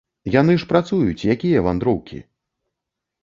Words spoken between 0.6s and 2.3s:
ж працуюць, якія вандроўкі!